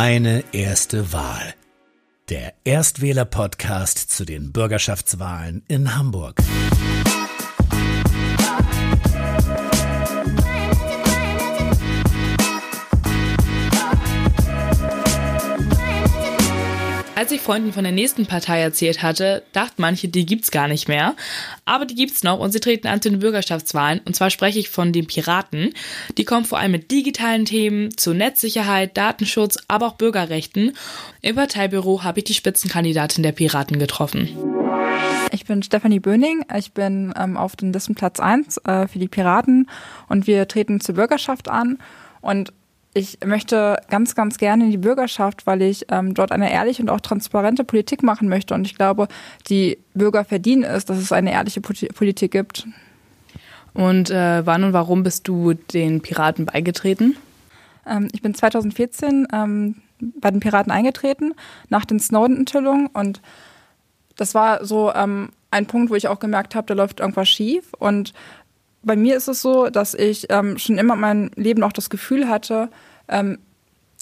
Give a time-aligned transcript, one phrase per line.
[0.00, 1.56] Meine erste Wahl.
[2.28, 6.40] Der Erstwähler-Podcast zu den Bürgerschaftswahlen in Hamburg.
[17.18, 20.86] Als ich Freunden von der nächsten Partei erzählt hatte, dachten manche, die gibt's gar nicht
[20.86, 21.16] mehr.
[21.64, 24.00] Aber die gibt's noch und sie treten an zu den Bürgerschaftswahlen.
[24.04, 25.74] Und zwar spreche ich von den Piraten.
[26.16, 30.76] Die kommen vor allem mit digitalen Themen zu Netzsicherheit, Datenschutz, aber auch Bürgerrechten.
[31.20, 34.28] Im Parteibüro habe ich die Spitzenkandidatin der Piraten getroffen.
[35.32, 36.44] Ich bin Stefanie Böning.
[36.56, 39.68] Ich bin ähm, auf dem Listenplatz 1 äh, für die Piraten
[40.08, 41.78] und wir treten zur Bürgerschaft an.
[42.20, 42.52] Und
[42.94, 46.88] ich möchte ganz, ganz gerne in die Bürgerschaft, weil ich ähm, dort eine ehrliche und
[46.88, 48.54] auch transparente Politik machen möchte.
[48.54, 49.08] Und ich glaube,
[49.48, 52.66] die Bürger verdienen es, dass es eine ehrliche Politik gibt.
[53.74, 57.16] Und äh, wann und warum bist du den Piraten beigetreten?
[57.86, 61.34] Ähm, ich bin 2014 ähm, bei den Piraten eingetreten,
[61.68, 62.88] nach den Snowden-Enthüllungen.
[62.88, 63.20] Und
[64.16, 67.72] das war so ähm, ein Punkt, wo ich auch gemerkt habe, da läuft irgendwas schief.
[67.78, 68.12] Und
[68.88, 72.28] bei mir ist es so, dass ich ähm, schon immer mein Leben auch das Gefühl
[72.28, 72.70] hatte,
[73.06, 73.38] ähm,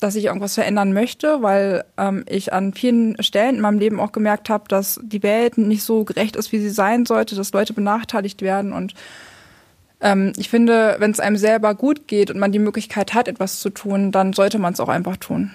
[0.01, 4.13] dass ich irgendwas verändern möchte, weil ähm, ich an vielen Stellen in meinem Leben auch
[4.13, 7.73] gemerkt habe, dass die Welt nicht so gerecht ist, wie sie sein sollte, dass Leute
[7.73, 8.73] benachteiligt werden.
[8.73, 8.95] Und
[10.01, 13.59] ähm, ich finde, wenn es einem selber gut geht und man die Möglichkeit hat, etwas
[13.59, 15.51] zu tun, dann sollte man es auch einfach tun.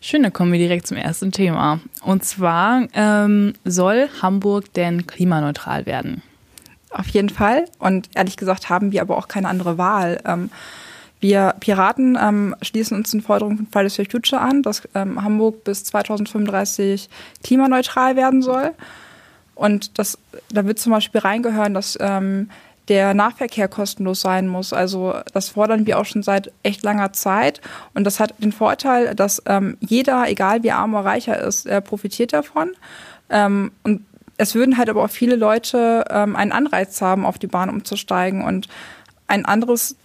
[0.00, 1.80] Schön, dann kommen wir direkt zum ersten Thema.
[2.02, 6.22] Und zwar ähm, soll Hamburg denn klimaneutral werden?
[6.96, 7.66] Auf jeden Fall.
[7.78, 10.20] Und ehrlich gesagt haben wir aber auch keine andere Wahl.
[10.24, 10.50] Ähm,
[11.20, 15.64] wir Piraten ähm, schließen uns den Forderungen von Fridays for Future an, dass ähm, Hamburg
[15.64, 17.08] bis 2035
[17.42, 18.72] klimaneutral werden soll.
[19.54, 20.18] Und das,
[20.50, 22.50] da wird zum Beispiel reingehören, dass ähm,
[22.88, 24.72] der Nahverkehr kostenlos sein muss.
[24.72, 27.60] Also das fordern wir auch schon seit echt langer Zeit.
[27.94, 31.80] Und das hat den Vorteil, dass ähm, jeder, egal wie arm oder reicher ist, er
[31.80, 32.72] profitiert davon.
[33.28, 34.02] Ähm, und
[34.38, 38.42] es würden halt aber auch viele Leute ähm, einen Anreiz haben, auf die Bahn umzusteigen.
[38.42, 38.68] Und
[39.26, 39.96] ein anderes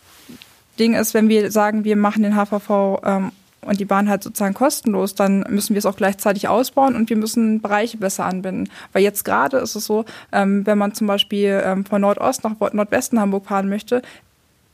[0.79, 3.31] Ding ist, wenn wir sagen, wir machen den HVV ähm,
[3.61, 7.17] und die Bahn halt sozusagen kostenlos, dann müssen wir es auch gleichzeitig ausbauen und wir
[7.17, 8.69] müssen Bereiche besser anbinden.
[8.93, 12.73] Weil jetzt gerade ist es so, ähm, wenn man zum Beispiel ähm, von Nordost nach
[12.73, 14.01] Nordwesten Hamburg fahren möchte,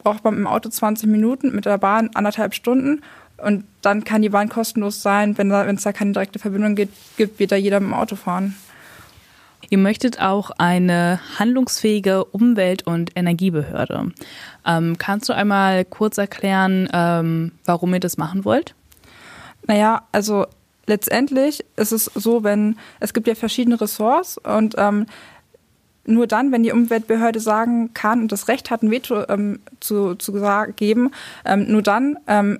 [0.03, 3.01] braucht man im Auto 20 Minuten, mit der Bahn anderthalb Stunden.
[3.38, 5.38] Und dann kann die Bahn kostenlos sein.
[5.38, 8.56] Wenn es da keine direkte Verbindung gibt, wird da jeder mit dem Auto fahren.
[9.69, 14.11] Ihr möchtet auch eine handlungsfähige Umwelt- und Energiebehörde.
[14.66, 18.75] Ähm, kannst du einmal kurz erklären, ähm, warum ihr das machen wollt?
[19.67, 20.45] Naja, also
[20.85, 25.06] letztendlich ist es so, wenn es gibt ja verschiedene Ressorts und ähm,
[26.06, 30.16] nur dann, wenn die Umweltbehörde sagen kann und das Recht hat, ein Veto ähm, zu,
[30.16, 30.33] zu
[30.77, 31.11] geben,
[31.45, 32.59] ähm, nur dann ähm,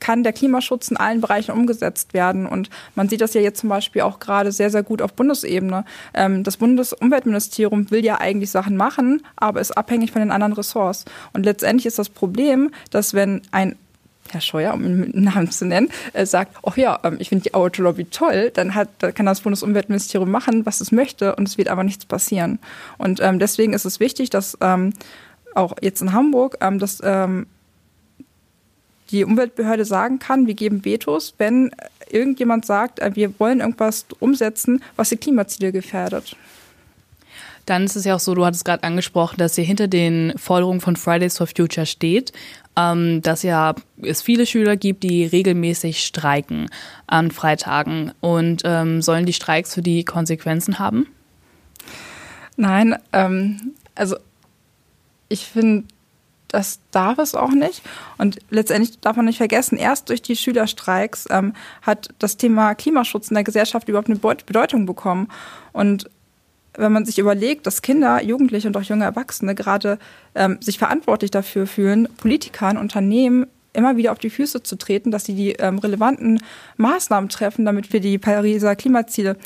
[0.00, 2.46] kann der Klimaschutz in allen Bereichen umgesetzt werden.
[2.46, 5.84] Und man sieht das ja jetzt zum Beispiel auch gerade sehr, sehr gut auf Bundesebene.
[6.14, 11.04] Ähm, das Bundesumweltministerium will ja eigentlich Sachen machen, aber ist abhängig von den anderen Ressorts.
[11.32, 13.76] Und letztendlich ist das Problem, dass wenn ein
[14.30, 17.44] Herr Scheuer, um ihn mit Namen zu nennen, äh, sagt, ach ja, ähm, ich finde
[17.44, 21.58] die Autolobby toll, dann hat, dann kann das Bundesumweltministerium machen, was es möchte und es
[21.58, 22.58] wird aber nichts passieren.
[22.98, 24.92] Und ähm, deswegen ist es wichtig, dass ähm,
[25.54, 27.46] auch jetzt in Hamburg, ähm, dass ähm,
[29.10, 31.70] die Umweltbehörde sagen kann, wir geben Vetos, wenn
[32.10, 36.36] irgendjemand sagt, äh, wir wollen irgendwas umsetzen, was die Klimaziele gefährdet.
[37.66, 40.80] Dann ist es ja auch so, du hattest gerade angesprochen, dass ihr hinter den Forderungen
[40.80, 42.32] von Fridays for Future steht,
[42.76, 46.70] ähm, dass ja es viele Schüler gibt, die regelmäßig streiken
[47.08, 48.12] an Freitagen.
[48.20, 51.08] Und ähm, sollen die Streiks für die Konsequenzen haben?
[52.56, 54.16] Nein, ähm, also
[55.28, 55.84] ich finde
[56.48, 57.82] das darf es auch nicht.
[58.18, 63.28] Und letztendlich darf man nicht vergessen, erst durch die Schülerstreiks ähm, hat das Thema Klimaschutz
[63.28, 65.28] in der Gesellschaft überhaupt eine Bedeutung bekommen.
[65.72, 66.08] Und
[66.74, 69.98] wenn man sich überlegt, dass Kinder, Jugendliche und auch junge Erwachsene gerade
[70.34, 75.24] ähm, sich verantwortlich dafür fühlen, Politikern, Unternehmen immer wieder auf die Füße zu treten, dass
[75.24, 76.40] sie die ähm, relevanten
[76.76, 79.36] Maßnahmen treffen, damit wir die Pariser Klimaziele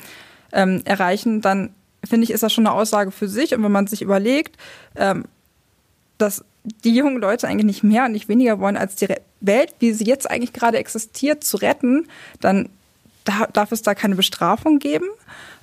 [0.52, 1.74] ähm, erreichen, dann
[2.04, 3.54] finde ich, ist das schon eine Aussage für sich.
[3.54, 4.56] Und wenn man sich überlegt,
[4.96, 5.24] ähm,
[6.18, 6.44] dass
[6.84, 9.08] die jungen Leute eigentlich nicht mehr und nicht weniger wollen, als die
[9.40, 12.06] Welt, wie sie jetzt eigentlich gerade existiert, zu retten,
[12.40, 12.68] dann
[13.52, 15.06] darf es da keine Bestrafung geben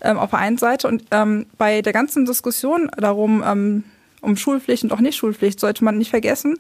[0.02, 0.88] ähm, auf der einen Seite.
[0.88, 3.84] Und ähm, bei der ganzen Diskussion darum, ähm,
[4.22, 6.58] um Schulpflicht und auch nicht Schulpflicht, sollte man nicht vergessen,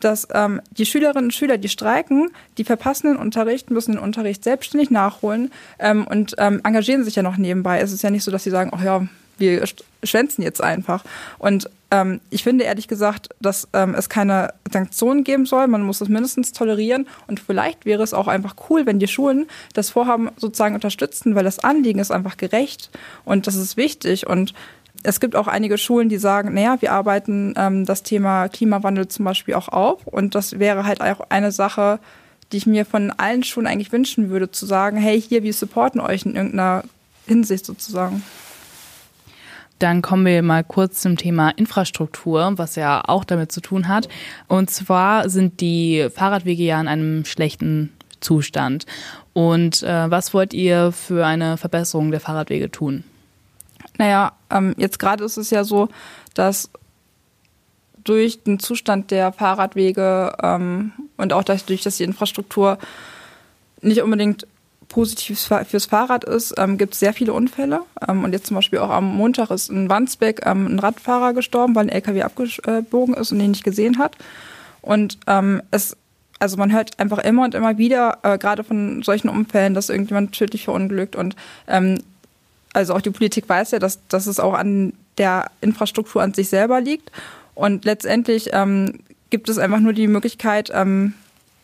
[0.00, 4.44] dass ähm, die Schülerinnen und Schüler, die streiken, die verpassen den Unterricht, müssen den Unterricht
[4.44, 7.80] selbstständig nachholen ähm, und ähm, engagieren sich ja noch nebenbei.
[7.80, 9.06] Es ist ja nicht so, dass sie sagen, ach ja,
[9.38, 9.64] wir
[10.02, 11.04] schwänzen jetzt einfach.
[11.38, 15.66] Und ähm, ich finde ehrlich gesagt, dass ähm, es keine Sanktionen geben soll.
[15.66, 17.06] Man muss es mindestens tolerieren.
[17.26, 21.44] Und vielleicht wäre es auch einfach cool, wenn die Schulen das Vorhaben sozusagen unterstützen, weil
[21.44, 22.90] das Anliegen ist einfach gerecht
[23.24, 24.26] und das ist wichtig.
[24.26, 24.52] Und
[25.02, 29.24] es gibt auch einige Schulen, die sagen, naja, wir arbeiten ähm, das Thema Klimawandel zum
[29.24, 30.06] Beispiel auch auf.
[30.06, 32.00] Und das wäre halt auch eine Sache,
[32.52, 36.00] die ich mir von allen Schulen eigentlich wünschen würde, zu sagen, hey, hier, wir supporten
[36.00, 36.84] euch in irgendeiner
[37.26, 38.22] Hinsicht sozusagen.
[39.78, 44.08] Dann kommen wir mal kurz zum Thema Infrastruktur, was ja auch damit zu tun hat.
[44.48, 48.86] Und zwar sind die Fahrradwege ja in einem schlechten Zustand.
[49.32, 53.04] Und äh, was wollt ihr für eine Verbesserung der Fahrradwege tun?
[53.98, 55.88] Naja, ähm, jetzt gerade ist es ja so,
[56.34, 56.70] dass
[58.04, 62.78] durch den Zustand der Fahrradwege ähm, und auch dadurch, dass die Infrastruktur
[63.80, 64.46] nicht unbedingt
[64.88, 65.38] positiv
[65.68, 67.82] fürs Fahrrad ist, ähm, gibt es sehr viele Unfälle.
[68.06, 71.74] Ähm, und jetzt zum Beispiel auch am Montag ist in Wandsbek ähm, ein Radfahrer gestorben,
[71.74, 74.16] weil ein LKW abgebogen ist und ihn nicht gesehen hat.
[74.80, 75.96] Und ähm, es,
[76.38, 80.32] also man hört einfach immer und immer wieder, äh, gerade von solchen Unfällen, dass irgendjemand
[80.32, 81.16] tödlich verunglückt.
[81.16, 81.36] Und
[81.66, 81.98] ähm,
[82.72, 86.48] also auch die Politik weiß ja, dass, dass es auch an der Infrastruktur an sich
[86.48, 87.10] selber liegt.
[87.54, 89.00] Und letztendlich ähm,
[89.30, 90.70] gibt es einfach nur die Möglichkeit,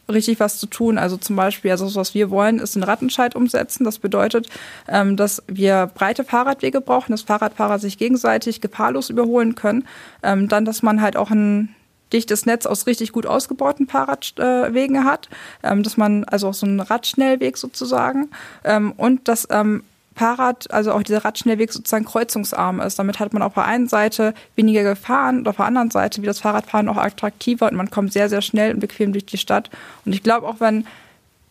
[0.08, 0.98] richtig was zu tun.
[0.98, 3.84] Also zum Beispiel, also was wir wollen, ist den Rattenscheid umsetzen.
[3.84, 4.48] Das bedeutet,
[4.88, 9.86] ähm, dass wir breite Fahrradwege brauchen, dass Fahrradfahrer sich gegenseitig gefahrlos überholen können.
[10.22, 11.74] Ähm, dann, dass man halt auch ein
[12.12, 15.28] dichtes Netz aus richtig gut ausgebauten Fahrradwegen hat,
[15.62, 18.30] ähm, dass man also auch so einen Radschnellweg sozusagen
[18.62, 19.82] ähm, und dass ähm,
[20.14, 22.98] Fahrrad, also auch dieser Radschnellweg sozusagen kreuzungsarm ist.
[22.98, 26.30] Damit hat man auf der einen Seite weniger gefahren und auf der anderen Seite wird
[26.30, 29.70] das Fahrradfahren auch attraktiver und man kommt sehr, sehr schnell und bequem durch die Stadt.
[30.04, 30.86] Und ich glaube, auch wenn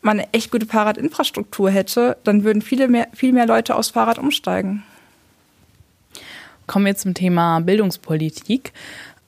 [0.01, 4.19] man eine echt gute Fahrradinfrastruktur hätte, dann würden viele mehr, viel mehr Leute aufs Fahrrad
[4.19, 4.83] umsteigen.
[6.67, 8.71] Kommen wir zum Thema Bildungspolitik.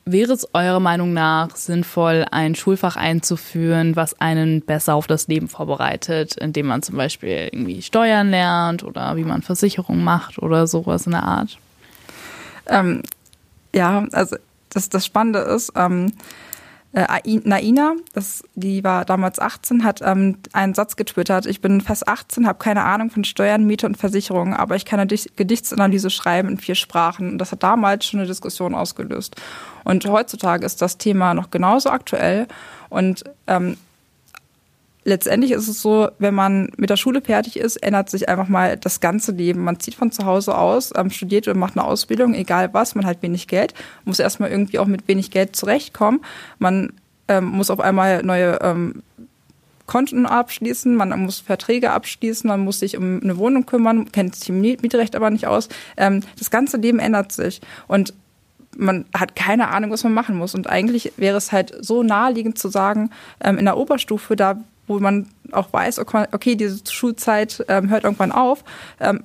[0.07, 5.47] Wäre es eurer Meinung nach sinnvoll, ein Schulfach einzuführen, was einen besser auf das Leben
[5.47, 11.07] vorbereitet, indem man zum Beispiel irgendwie Steuern lernt oder wie man Versicherungen macht oder sowas
[11.07, 11.57] in der Art?
[12.67, 13.01] Ähm,
[13.73, 14.35] ja, also
[14.69, 16.13] das, das Spannende ist, ähm,
[16.95, 21.45] äh, Naina, das, die war damals 18, hat ähm, einen Satz getwittert.
[21.45, 25.01] Ich bin fast 18, habe keine Ahnung von Steuern, Miete und Versicherungen, aber ich kann
[25.01, 27.31] eine Gedichtsanalyse schreiben in vier Sprachen.
[27.31, 29.35] Und das hat damals schon eine Diskussion ausgelöst.
[29.83, 32.47] Und heutzutage ist das Thema noch genauso aktuell.
[32.89, 33.75] Und ähm,
[35.05, 38.75] letztendlich ist es so, wenn man mit der Schule fertig ist, ändert sich einfach mal
[38.75, 39.63] das ganze Leben.
[39.63, 43.05] Man zieht von zu Hause aus, ähm, studiert und macht eine Ausbildung, egal was, man
[43.05, 43.73] hat wenig Geld,
[44.03, 46.21] muss erstmal irgendwie auch mit wenig Geld zurechtkommen.
[46.59, 46.91] Man
[47.27, 49.03] ähm, muss auf einmal neue ähm,
[49.85, 54.49] Konten abschließen, man muss Verträge abschließen, man muss sich um eine Wohnung kümmern, kennt sich
[54.49, 55.69] im Mietrecht aber nicht aus.
[55.95, 57.61] Ähm, das ganze Leben ändert sich.
[57.87, 58.15] Und
[58.77, 60.55] man hat keine Ahnung, was man machen muss.
[60.55, 63.11] Und eigentlich wäre es halt so naheliegend zu sagen,
[63.43, 68.31] ähm, in der Oberstufe, da wo man auch weiß, okay, diese Schulzeit ähm, hört irgendwann
[68.31, 68.63] auf,
[68.99, 69.23] ähm,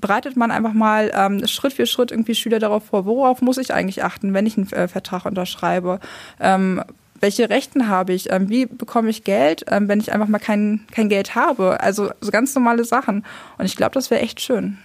[0.00, 3.74] bereitet man einfach mal ähm, Schritt für Schritt irgendwie Schüler darauf vor, worauf muss ich
[3.74, 6.00] eigentlich achten, wenn ich einen äh, Vertrag unterschreibe.
[6.40, 6.82] Ähm,
[7.20, 8.30] welche Rechten habe ich?
[8.30, 11.80] Ähm, wie bekomme ich Geld, ähm, wenn ich einfach mal kein, kein Geld habe?
[11.80, 13.24] Also so ganz normale Sachen.
[13.58, 14.78] Und ich glaube, das wäre echt schön.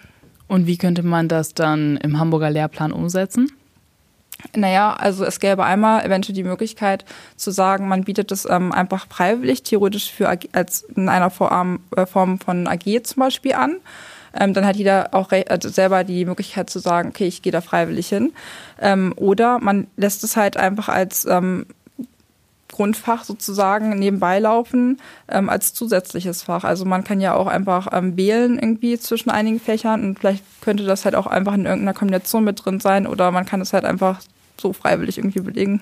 [0.48, 3.52] Und wie könnte man das dann im Hamburger Lehrplan umsetzen?
[4.56, 7.06] Naja, also es gäbe einmal eventuell die Möglichkeit
[7.38, 12.06] zu sagen, man bietet es ähm, einfach freiwillig, theoretisch für als in einer Form, äh,
[12.06, 13.78] Form von AG zum Beispiel an.
[14.34, 17.62] Ähm, dann hat jeder auch also selber die Möglichkeit zu sagen, okay, ich gehe da
[17.62, 18.34] freiwillig hin.
[18.82, 21.68] Ähm, oder man lässt es halt einfach als ähm,
[22.74, 25.00] Grundfach sozusagen nebenbei laufen
[25.30, 26.64] ähm, als zusätzliches Fach.
[26.64, 30.84] Also man kann ja auch einfach ähm, wählen irgendwie zwischen einigen Fächern und vielleicht könnte
[30.84, 33.86] das halt auch einfach in irgendeiner Kombination mit drin sein oder man kann es halt
[33.86, 34.20] einfach
[34.60, 35.82] so freiwillig irgendwie belegen.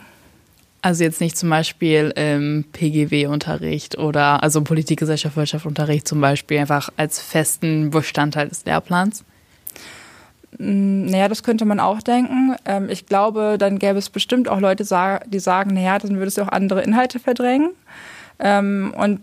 [0.84, 6.58] Also jetzt nicht zum Beispiel im PGW-Unterricht oder also Politik, Gesellschaft, Wirtschaft, Unterricht zum Beispiel
[6.58, 9.24] einfach als festen Bestandteil des Lehrplans?
[10.62, 12.56] Mm, naja, das könnte man auch denken.
[12.66, 14.84] Ähm, ich glaube, dann gäbe es bestimmt auch Leute,
[15.28, 17.72] die sagen, naja, dann würdest du auch andere Inhalte verdrängen.
[18.40, 19.22] Ähm, und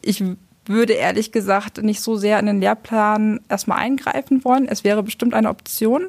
[0.00, 0.24] ich
[0.64, 4.66] würde ehrlich gesagt nicht so sehr in den Lehrplan erstmal eingreifen wollen.
[4.66, 6.06] Es wäre bestimmt eine Option,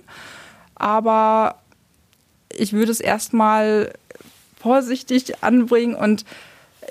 [0.76, 1.56] aber
[2.50, 3.92] ich würde es erstmal
[4.58, 6.24] vorsichtig anbringen und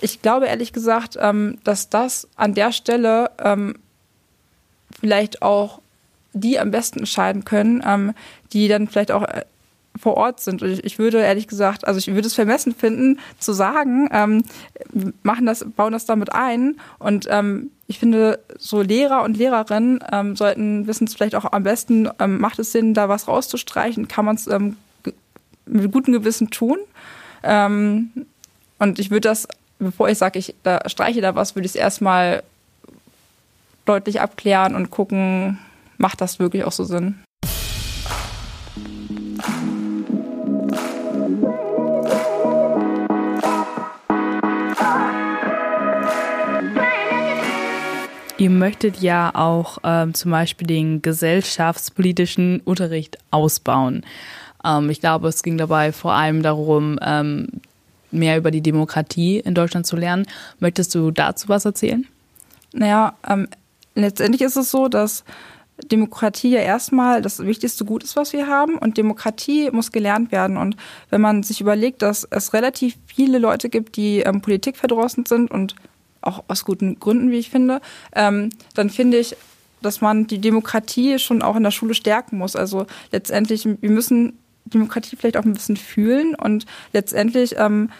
[0.02, 3.30] ich glaube ehrlich gesagt, ähm, dass das an der Stelle
[5.00, 5.80] vielleicht auch
[6.34, 8.12] die am besten entscheiden können, ähm,
[8.52, 9.44] die dann vielleicht auch äh,
[10.00, 10.62] vor Ort sind.
[10.62, 14.44] Und ich, ich, würde ehrlich gesagt, also ich würde es vermessen finden, zu sagen, ähm,
[15.22, 16.80] machen das, bauen das damit ein.
[16.98, 21.62] Und ähm, ich finde, so Lehrer und Lehrerinnen ähm, sollten wissen es vielleicht auch am
[21.62, 24.76] besten, ähm, macht es Sinn, da was rauszustreichen, kann man es ähm,
[25.66, 26.78] mit gutem Gewissen tun.
[27.42, 28.10] Ähm,
[28.78, 29.46] und ich würde das,
[29.78, 32.42] bevor ich sage, ich da streiche da was, würde ich es erstmal
[33.84, 35.58] deutlich abklären und gucken,
[36.04, 37.14] macht das wirklich auch so Sinn.
[48.36, 54.04] Ihr möchtet ja auch ähm, zum Beispiel den gesellschaftspolitischen Unterricht ausbauen.
[54.62, 57.48] Ähm, ich glaube, es ging dabei vor allem darum, ähm,
[58.10, 60.26] mehr über die Demokratie in Deutschland zu lernen.
[60.58, 62.06] Möchtest du dazu was erzählen?
[62.74, 63.48] Naja, ähm,
[63.94, 65.24] letztendlich ist es so, dass
[65.88, 68.76] Demokratie ja erstmal das wichtigste Gut ist, was wir haben.
[68.78, 70.56] Und Demokratie muss gelernt werden.
[70.56, 70.76] Und
[71.10, 75.50] wenn man sich überlegt, dass es relativ viele Leute gibt, die ähm, Politik verdrossen sind
[75.50, 75.74] und
[76.20, 77.80] auch aus guten Gründen, wie ich finde,
[78.14, 79.36] ähm, dann finde ich,
[79.82, 82.56] dass man die Demokratie schon auch in der Schule stärken muss.
[82.56, 87.90] Also letztendlich, wir müssen Demokratie vielleicht auch ein bisschen fühlen und letztendlich ähm,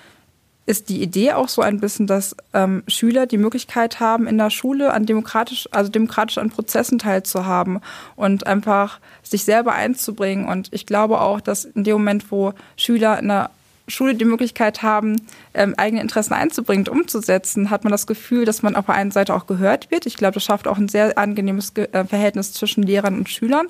[0.66, 4.50] ist die Idee auch so ein bisschen, dass ähm, Schüler die Möglichkeit haben, in der
[4.50, 7.80] Schule an demokratisch, also demokratisch an Prozessen teilzuhaben
[8.16, 10.49] und einfach sich selber einzubringen.
[10.49, 13.50] Und ich glaube auch, dass in dem Moment, wo Schüler in der
[13.87, 15.21] Schule die Möglichkeit haben,
[15.52, 19.35] ähm, eigene Interessen einzubringen, umzusetzen, hat man das Gefühl, dass man auf der einen Seite
[19.35, 20.06] auch gehört wird.
[20.06, 23.66] Ich glaube, das schafft auch ein sehr angenehmes Ge äh, Verhältnis zwischen Lehrern und Schülern.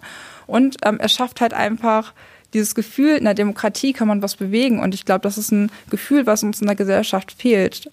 [0.47, 2.13] Und ähm, es schafft halt einfach
[2.55, 4.81] dieses Gefühl, in der Demokratie kann man was bewegen.
[4.81, 7.91] Und ich glaube, das ist ein Gefühl, was uns in der Gesellschaft fehlt.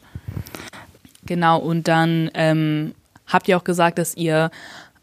[1.25, 2.93] Genau, und dann ähm,
[3.27, 4.51] habt ihr auch gesagt, dass ihr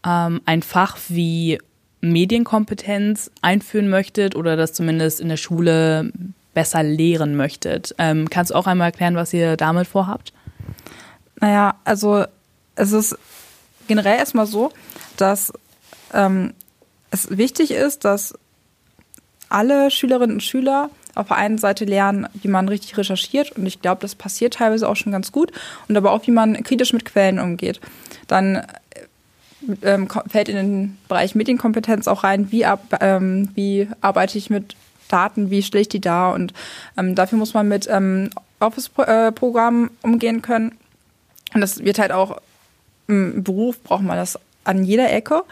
[0.06, 1.58] ähm, ein Fach wie
[2.00, 6.12] Medienkompetenz einführen möchtet oder das zumindest in der Schule
[6.54, 7.94] besser lehren möchtet.
[7.98, 10.32] Ähm, kannst du auch einmal erklären, was ihr damit vorhabt?
[11.40, 12.24] Naja, also
[12.74, 13.16] es ist
[13.86, 14.72] generell erstmal so,
[15.16, 15.52] dass
[16.12, 16.54] ähm,
[17.10, 18.34] es wichtig ist, dass
[19.48, 23.80] alle Schülerinnen und Schüler auf der einen Seite lernen, wie man richtig recherchiert und ich
[23.80, 25.52] glaube, das passiert teilweise auch schon ganz gut
[25.88, 27.80] und aber auch, wie man kritisch mit Quellen umgeht.
[28.28, 28.64] Dann
[29.82, 34.76] ähm, fällt in den Bereich Medienkompetenz auch rein, wie, ab, ähm, wie arbeite ich mit
[35.08, 36.34] Daten, wie stelle ich die dar?
[36.34, 36.52] Und
[36.96, 40.76] ähm, dafür muss man mit ähm, Office-Programmen umgehen können.
[41.54, 42.40] Und das wird halt auch
[43.08, 45.42] im Beruf braucht man das an jeder Ecke.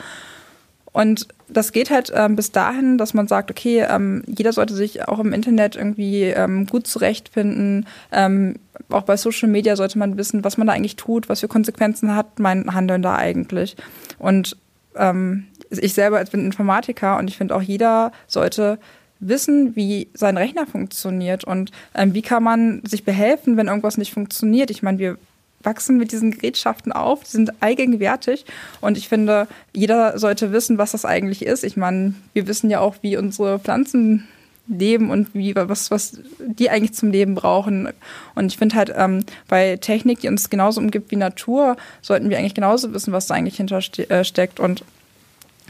[0.97, 5.07] Und das geht halt ähm, bis dahin, dass man sagt, okay, ähm, jeder sollte sich
[5.07, 7.87] auch im Internet irgendwie ähm, gut zurechtfinden.
[8.11, 8.55] Ähm,
[8.89, 12.17] auch bei Social Media sollte man wissen, was man da eigentlich tut, was für Konsequenzen
[12.17, 13.77] hat mein Handeln da eigentlich.
[14.19, 14.57] Und
[14.97, 18.79] ähm, ich selber bin Informatiker und ich finde auch jeder sollte
[19.21, 24.15] wissen, wie sein Rechner funktioniert und ähm, wie kann man sich behelfen, wenn irgendwas nicht
[24.15, 24.71] funktioniert.
[24.71, 25.19] Ich meine, wir
[25.67, 28.47] wachsen mit diesen Gerätschaften auf, die sind allgegenwärtig.
[28.81, 31.65] Und ich finde, jeder sollte wissen, was das eigentlich ist.
[31.65, 34.27] Ich meine, wir wissen ja auch, wie unsere Pflanzen
[34.69, 37.89] leben und wie was was die eigentlich zum Leben brauchen.
[38.35, 42.39] Und ich finde halt ähm, bei Technik die uns genauso umgibt wie Natur sollten wir
[42.39, 44.85] eigentlich genauso wissen was da eigentlich hintersteckt äh, und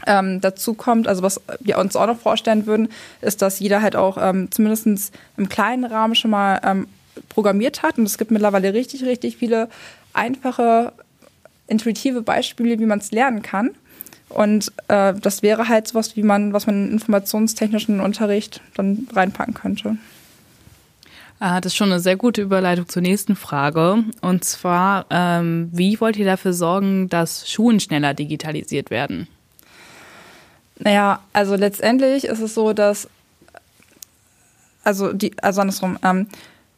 [0.05, 2.89] ähm, dazu kommt, also was wir uns auch noch vorstellen würden,
[3.21, 6.87] ist, dass jeder halt auch ähm, zumindest im kleinen Rahmen schon mal ähm,
[7.29, 7.97] programmiert hat.
[7.97, 9.69] Und es gibt mittlerweile richtig, richtig viele
[10.13, 10.93] einfache,
[11.67, 13.71] intuitive Beispiele, wie man es lernen kann.
[14.29, 19.53] Und äh, das wäre halt sowas, wie man, was man in informationstechnischen Unterricht dann reinpacken
[19.53, 19.97] könnte.
[21.39, 24.03] Ah, das ist schon eine sehr gute Überleitung zur nächsten Frage.
[24.21, 29.27] Und zwar, ähm, wie wollt ihr dafür sorgen, dass Schulen schneller digitalisiert werden?
[30.79, 33.07] Naja, also letztendlich ist es so, dass,
[34.83, 36.27] also, die, also andersrum, ähm,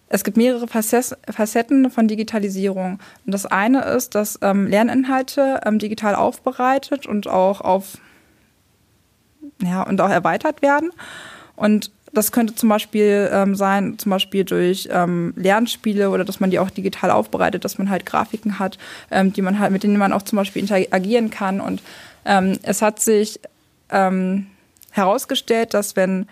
[0.09, 2.99] es gibt mehrere Facetten von Digitalisierung.
[3.25, 7.99] Und das eine ist, dass ähm, Lerninhalte ähm, digital aufbereitet und auch auf,
[9.61, 10.91] ja, und auch erweitert werden.
[11.55, 16.49] Und das könnte zum Beispiel ähm, sein, zum Beispiel durch ähm, Lernspiele oder dass man
[16.49, 18.79] die auch digital aufbereitet, dass man halt Grafiken hat,
[19.11, 21.61] ähm, die man halt, mit denen man auch zum Beispiel interagieren kann.
[21.61, 21.83] Und
[22.25, 23.39] ähm, es hat sich
[24.91, 26.27] herausgestellt, dass wenn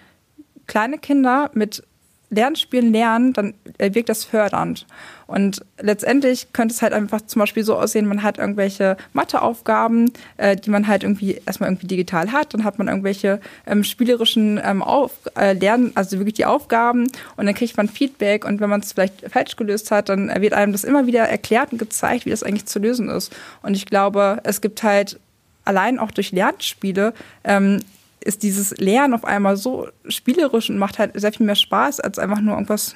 [0.68, 1.82] kleine Kinder mit
[2.30, 4.86] Lernspielen lernen, dann wirkt das fördernd.
[5.28, 10.56] Und letztendlich könnte es halt einfach zum Beispiel so aussehen, man hat irgendwelche Matheaufgaben, äh,
[10.56, 14.82] die man halt irgendwie erstmal irgendwie digital hat, dann hat man irgendwelche ähm, spielerischen ähm,
[14.82, 18.80] Auf äh, Lernen, also wirklich die Aufgaben und dann kriegt man Feedback und wenn man
[18.80, 22.30] es vielleicht falsch gelöst hat, dann wird einem das immer wieder erklärt und gezeigt, wie
[22.30, 23.36] das eigentlich zu lösen ist.
[23.62, 25.20] Und ich glaube, es gibt halt
[25.66, 27.82] allein auch durch Lernspiele ähm,
[28.28, 32.20] ist dieses Lernen auf einmal so spielerisch und macht halt sehr viel mehr Spaß, als
[32.20, 32.94] einfach nur irgendwas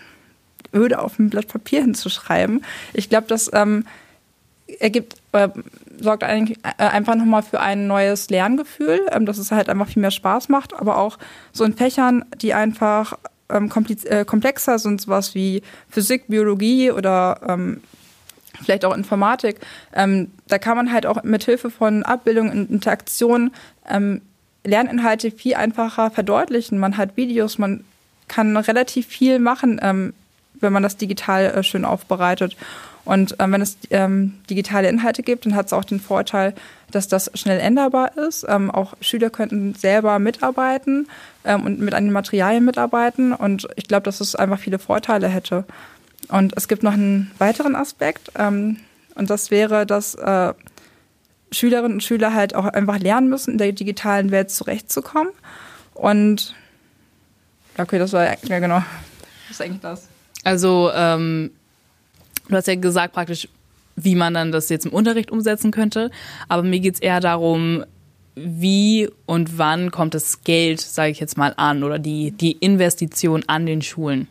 [0.74, 2.64] öde auf ein Blatt Papier hinzuschreiben.
[2.94, 3.86] Ich glaube, das ähm,
[4.80, 5.48] ergibt, äh,
[6.00, 10.02] sorgt eigentlich äh, einfach nochmal für ein neues Lerngefühl, ähm, dass es halt einfach viel
[10.02, 11.18] mehr Spaß macht, aber auch
[11.54, 13.18] so in Fächern, die einfach
[13.50, 13.72] ähm,
[14.06, 17.82] äh, komplexer sind, sowas wie Physik, Biologie oder ähm,
[18.62, 19.60] vielleicht auch Informatik,
[19.94, 23.52] ähm, da kann man halt auch mit Hilfe von Abbildung und Interaktion
[23.90, 24.22] ähm,
[24.64, 26.78] Lerninhalte viel einfacher verdeutlichen.
[26.78, 27.84] Man hat Videos, man
[28.28, 30.14] kann relativ viel machen, ähm,
[30.60, 32.56] wenn man das digital äh, schön aufbereitet.
[33.04, 36.54] Und ähm, wenn es ähm, digitale Inhalte gibt, dann hat es auch den Vorteil,
[36.92, 38.46] dass das schnell änderbar ist.
[38.48, 41.08] Ähm, auch Schüler könnten selber mitarbeiten
[41.44, 43.34] ähm, und mit an den Materialien mitarbeiten.
[43.34, 45.66] Und ich glaube, dass es einfach viele Vorteile hätte.
[46.28, 48.32] Und es gibt noch einen weiteren Aspekt.
[48.38, 48.78] Ähm,
[49.16, 50.54] und das wäre, dass äh,
[51.52, 55.32] Schülerinnen und Schüler halt auch einfach lernen müssen, in der digitalen Welt zurechtzukommen.
[55.94, 56.56] Und
[57.78, 58.84] okay, das war ja genau.
[59.48, 60.08] Was ist eigentlich das?
[60.44, 61.52] Also, ähm,
[62.48, 63.48] du hast ja gesagt praktisch,
[63.96, 66.10] wie man dann das jetzt im Unterricht umsetzen könnte.
[66.48, 67.84] Aber mir geht es eher darum,
[68.36, 73.44] wie und wann kommt das Geld, sage ich jetzt mal, an oder die, die Investition
[73.48, 74.28] an den Schulen?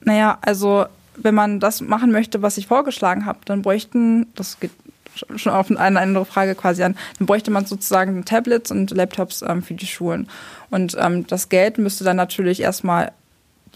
[0.00, 4.70] Naja, also wenn man das machen möchte, was ich vorgeschlagen habe, dann bräuchten, das geht
[5.36, 9.62] schon auf eine andere Frage quasi an, dann bräuchte man sozusagen Tablets und Laptops ähm,
[9.62, 10.28] für die Schulen.
[10.70, 13.12] Und ähm, das Geld müsste dann natürlich erstmal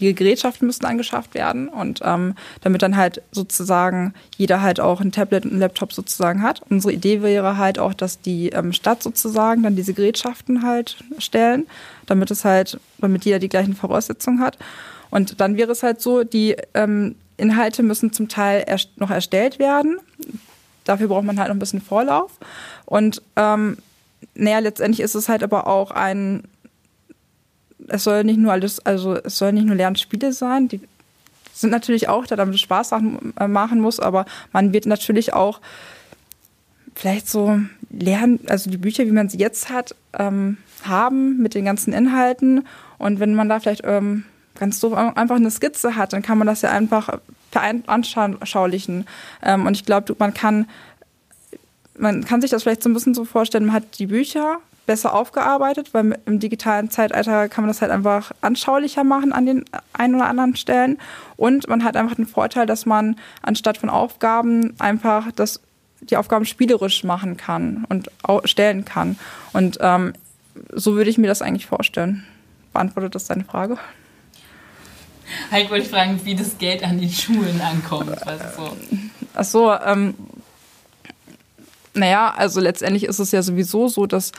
[0.01, 5.11] die Gerätschaften müssten angeschafft werden und ähm, damit dann halt sozusagen jeder halt auch ein
[5.11, 6.61] Tablet und ein Laptop sozusagen hat.
[6.69, 11.67] Unsere Idee wäre halt auch, dass die ähm, Stadt sozusagen dann diese Gerätschaften halt stellen,
[12.07, 14.57] damit es halt, damit jeder die gleichen Voraussetzungen hat.
[15.11, 19.59] Und dann wäre es halt so, die ähm, Inhalte müssen zum Teil erst noch erstellt
[19.59, 19.99] werden.
[20.85, 22.31] Dafür braucht man halt noch ein bisschen Vorlauf.
[22.85, 23.77] Und ähm,
[24.35, 26.43] naja, letztendlich ist es halt aber auch ein,
[27.87, 30.81] es soll nicht nur alles, also es soll nicht nur Lernspiele sein, die
[31.53, 32.91] sind natürlich auch da, damit es Spaß
[33.39, 35.59] äh, machen muss, aber man wird natürlich auch
[36.95, 37.59] vielleicht so
[37.89, 42.65] lernen, also die Bücher, wie man sie jetzt hat, ähm, haben mit den ganzen Inhalten.
[42.97, 44.25] Und wenn man da vielleicht ähm,
[44.59, 47.19] ganz doof einfach eine Skizze hat, dann kann man das ja einfach
[47.51, 49.05] veranschaulichen.
[49.43, 50.67] Ähm, und ich glaube, man kann,
[51.97, 55.13] man kann sich das vielleicht so ein bisschen so vorstellen, man hat die Bücher besser
[55.13, 60.15] aufgearbeitet, weil im digitalen Zeitalter kann man das halt einfach anschaulicher machen an den ein
[60.15, 60.97] oder anderen Stellen.
[61.37, 65.61] Und man hat einfach den Vorteil, dass man anstatt von Aufgaben einfach das,
[66.01, 68.09] die Aufgaben spielerisch machen kann und
[68.45, 69.17] stellen kann.
[69.53, 70.13] Und ähm,
[70.73, 72.25] so würde ich mir das eigentlich vorstellen.
[72.73, 73.77] Beantwortet das deine Frage?
[75.51, 78.17] Halt wollte ich fragen, wie das Geld an die Schulen ankommt.
[78.55, 78.77] So.
[79.33, 80.15] Ach so, ähm,
[81.93, 84.31] naja, also letztendlich ist es ja sowieso so, dass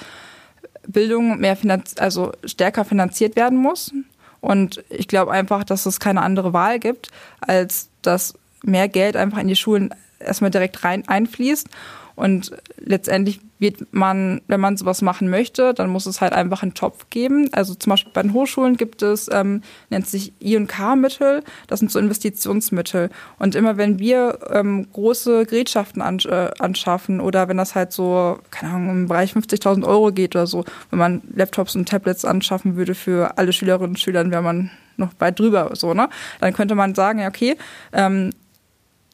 [0.86, 3.92] Bildung mehr finanz also stärker finanziert werden muss.
[4.40, 9.38] Und ich glaube einfach, dass es keine andere Wahl gibt, als dass mehr Geld einfach
[9.38, 11.68] in die Schulen erstmal direkt rein einfließt.
[12.14, 16.74] Und letztendlich wird man, wenn man sowas machen möchte, dann muss es halt einfach einen
[16.74, 17.48] Topf geben.
[17.52, 21.98] Also zum Beispiel bei den Hochschulen gibt es, ähm, nennt sich I&K-Mittel, das sind so
[21.98, 23.08] Investitionsmittel.
[23.38, 28.38] Und immer wenn wir ähm, große Gerätschaften an, äh, anschaffen oder wenn das halt so,
[28.50, 32.76] keine Ahnung, im Bereich 50.000 Euro geht oder so, wenn man Laptops und Tablets anschaffen
[32.76, 36.08] würde für alle Schülerinnen und Schüler, wäre man noch weit drüber so, ne?
[36.40, 37.56] Dann könnte man sagen, ja, okay,
[37.92, 38.30] ähm,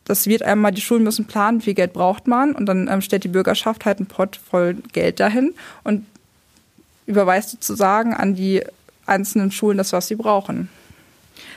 [0.09, 3.03] das wird einmal, die Schulen müssen planen, wie viel Geld braucht man und dann ähm,
[3.03, 6.07] stellt die Bürgerschaft halt einen Pott voll Geld dahin und
[7.07, 8.62] überweist sozusagen an die
[9.07, 10.68] einzelnen Schulen das, was sie brauchen.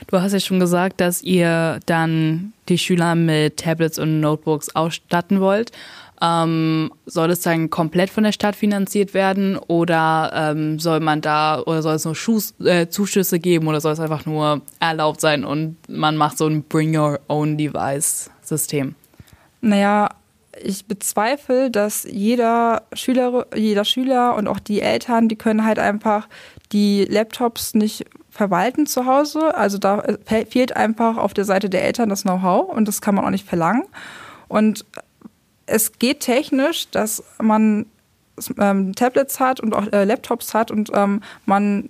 [0.08, 5.40] Du hast ja schon gesagt, dass ihr dann die Schüler mit Tablets und Notebooks ausstatten
[5.40, 5.72] wollt.
[6.20, 11.60] Ähm, soll es dann komplett von der Stadt finanziert werden oder ähm, soll man da
[11.60, 15.44] oder soll es nur Schuss, äh, Zuschüsse geben oder soll es einfach nur erlaubt sein
[15.44, 18.94] und man macht so ein Bring Your Own Device System?
[19.60, 20.10] Naja,
[20.60, 26.28] ich bezweifle, dass jeder Schüler, jeder Schüler und auch die Eltern, die können halt einfach
[26.72, 29.54] die Laptops nicht verwalten zu Hause.
[29.54, 33.24] Also da fehlt einfach auf der Seite der Eltern das Know-how und das kann man
[33.24, 33.84] auch nicht verlangen.
[34.48, 34.84] Und
[35.66, 37.86] es geht technisch, dass man
[38.58, 41.88] ähm, Tablets hat und auch äh, Laptops hat und ähm, man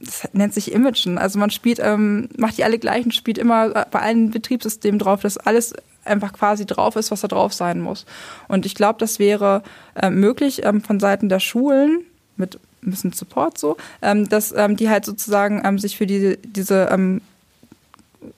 [0.00, 1.16] das nennt sich Imagen.
[1.16, 5.20] Also man spielt, ähm, macht die alle gleichen, spielt immer äh, bei allen Betriebssystemen drauf,
[5.22, 8.06] dass alles einfach quasi drauf ist, was da drauf sein muss.
[8.48, 9.62] Und ich glaube, das wäre
[9.94, 12.04] äh, möglich ähm, von Seiten der Schulen
[12.36, 16.38] mit ein bisschen Support so, ähm, dass ähm, die halt sozusagen ähm, sich für die,
[16.42, 17.20] diese ähm,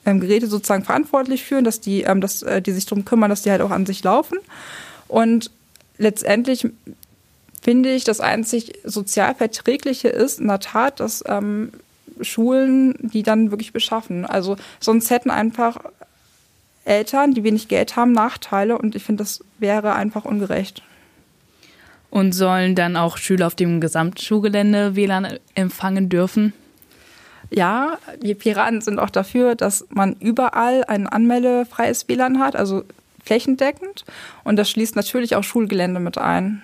[0.05, 3.50] ähm, Geräte sozusagen verantwortlich fühlen, dass die, dass äh, die sich darum kümmern, dass die
[3.50, 4.38] halt auch an sich laufen.
[5.09, 5.50] Und
[5.98, 6.68] letztendlich
[7.62, 11.24] finde ich, das einzig sozial Verträgliche ist in der Tat, dass
[12.20, 14.27] Schulen die dann wirklich beschaffen.
[14.27, 15.79] Also sonst hätten einfach
[16.85, 20.83] Eltern, die wenig Geld haben, Nachteile und ich finde, das wäre einfach ungerecht.
[22.11, 26.53] Und sollen dann auch Schüler auf dem Gesamtschulgelände WLAN empfangen dürfen?
[27.51, 32.85] Ja, wir Piraten sind auch dafür, dass man überall ein anmeldefreies WLAN hat, also
[33.25, 34.05] flächendeckend.
[34.44, 36.62] Und das schließt natürlich auch Schulgelände mit ein.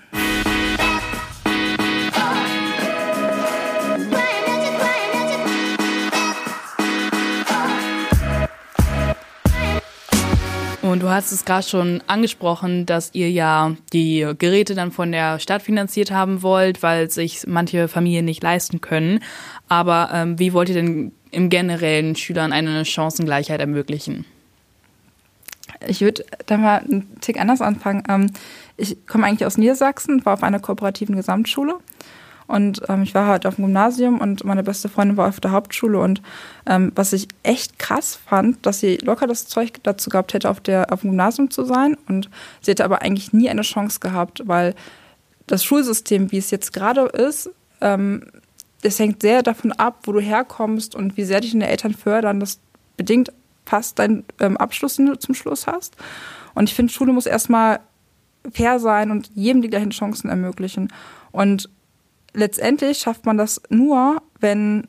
[10.91, 15.39] Und du hast es gerade schon angesprochen, dass ihr ja die Geräte dann von der
[15.39, 19.21] Stadt finanziert haben wollt, weil sich manche Familien nicht leisten können.
[19.69, 24.25] Aber ähm, wie wollt ihr denn im generellen Schülern eine Chancengleichheit ermöglichen?
[25.87, 28.03] Ich würde da mal einen Tick anders anfangen.
[28.09, 28.33] Ähm,
[28.77, 31.77] ich komme eigentlich aus Niedersachsen, war auf einer kooperativen Gesamtschule.
[32.51, 35.53] Und ähm, ich war halt auf dem Gymnasium und meine beste Freundin war auf der
[35.53, 36.01] Hauptschule.
[36.01, 36.21] Und
[36.67, 40.61] ähm, was ich echt krass fand, dass sie locker das Zeug dazu gehabt hätte, auf,
[40.61, 41.97] der, auf dem Gymnasium zu sein.
[42.09, 42.29] Und
[42.61, 44.75] sie hätte aber eigentlich nie eine Chance gehabt, weil
[45.47, 48.27] das Schulsystem, wie es jetzt gerade ist, ähm,
[48.83, 52.41] das hängt sehr davon ab, wo du herkommst und wie sehr dich deine Eltern fördern.
[52.41, 52.59] Das
[52.97, 53.33] bedingt
[53.65, 55.97] fast deinen ähm, Abschluss, den du zum Schluss hast.
[56.55, 57.79] Und ich finde, Schule muss erstmal
[58.53, 60.93] fair sein und jedem die gleichen Chancen ermöglichen.
[61.31, 61.71] Und
[62.33, 64.87] letztendlich schafft man das nur, wenn,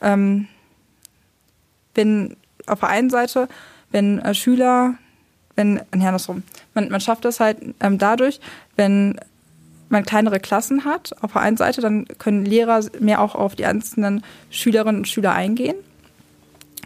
[0.00, 0.48] ähm,
[1.94, 3.48] wenn auf der einen Seite,
[3.90, 4.94] wenn äh, Schüler,
[5.56, 6.42] wenn, ja, andersrum,
[6.74, 8.40] man, man schafft das halt ähm, dadurch,
[8.76, 9.20] wenn
[9.88, 13.66] man kleinere Klassen hat, auf der einen Seite, dann können Lehrer mehr auch auf die
[13.66, 15.76] einzelnen Schülerinnen und Schüler eingehen.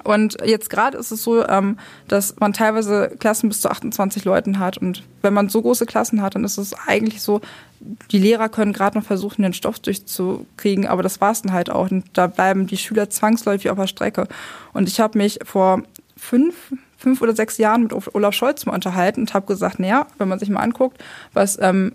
[0.04, 4.58] Und jetzt gerade ist es so, ähm, dass man teilweise Klassen bis zu 28 Leuten
[4.58, 4.78] hat.
[4.78, 7.40] Und wenn man so große Klassen hat, dann ist es eigentlich so,
[7.80, 11.70] die Lehrer können gerade noch versuchen, den Stoff durchzukriegen, aber das war es dann halt
[11.70, 11.90] auch.
[11.90, 14.28] Und da bleiben die Schüler zwangsläufig auf der Strecke.
[14.72, 15.82] Und ich habe mich vor
[16.16, 16.54] fünf,
[16.96, 20.38] fünf oder sechs Jahren mit Olaf Scholz mal unterhalten und habe gesagt, naja, wenn man
[20.38, 21.92] sich mal anguckt, was ähm,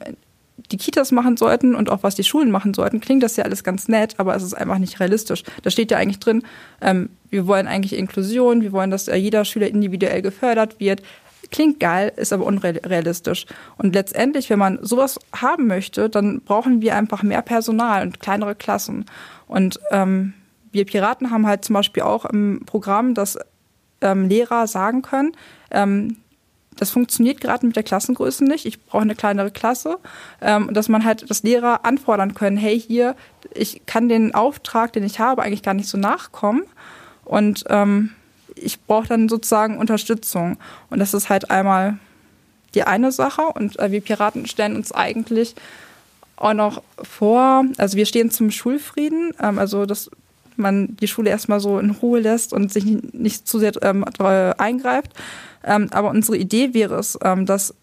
[0.71, 3.63] die Kitas machen sollten und auch was die Schulen machen sollten, klingt das ja alles
[3.63, 5.43] ganz nett, aber es ist einfach nicht realistisch.
[5.63, 6.43] Da steht ja eigentlich drin,
[6.81, 11.01] ähm, wir wollen eigentlich Inklusion, wir wollen, dass äh, jeder Schüler individuell gefördert wird.
[11.53, 13.45] Klingt geil, ist aber unrealistisch.
[13.77, 18.55] Und letztendlich, wenn man sowas haben möchte, dann brauchen wir einfach mehr Personal und kleinere
[18.55, 19.05] Klassen.
[19.47, 20.33] Und ähm,
[20.71, 23.37] wir Piraten haben halt zum Beispiel auch im Programm, dass
[24.01, 25.33] ähm, Lehrer sagen können,
[25.69, 26.17] ähm,
[26.75, 28.65] das funktioniert gerade mit der Klassengröße nicht.
[28.65, 29.99] Ich brauche eine kleinere Klasse,
[30.41, 33.15] ähm, dass man halt das Lehrer anfordern können, hey hier,
[33.53, 36.63] ich kann den Auftrag, den ich habe, eigentlich gar nicht so nachkommen
[37.25, 38.09] und ähm,
[38.63, 40.57] ich brauche dann sozusagen Unterstützung.
[40.89, 41.97] Und das ist halt einmal
[42.75, 43.43] die eine Sache.
[43.43, 45.55] Und äh, wir Piraten stellen uns eigentlich
[46.35, 50.09] auch noch vor, also wir stehen zum Schulfrieden, ähm, also dass
[50.55, 55.13] man die Schule erstmal so in Ruhe lässt und sich nicht, zu sehr ähm, eingreift.
[55.63, 57.73] Ähm, aber unsere Idee wäre es, ähm, dass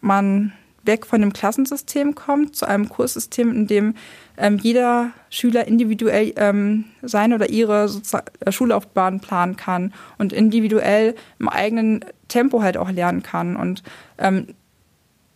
[0.00, 0.52] man
[0.84, 3.94] weg von dem Klassensystem kommt zu einem Kurssystem, in dem
[4.42, 7.88] ähm, jeder Schüler individuell ähm, seine oder ihre
[8.44, 13.54] äh, Schullaufbahn planen kann und individuell im eigenen Tempo halt auch lernen kann.
[13.54, 13.84] Und
[14.18, 14.48] ähm,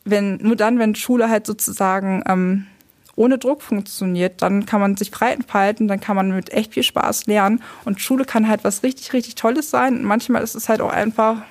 [0.04, 2.66] wenn nur dann, wenn Schule halt sozusagen ähm,
[3.14, 6.82] ohne Druck funktioniert, dann kann man sich frei entfalten, dann kann man mit echt viel
[6.82, 7.62] Spaß lernen.
[7.84, 9.98] Und Schule kann halt was richtig, richtig Tolles sein.
[9.98, 11.42] Und manchmal ist es halt auch einfach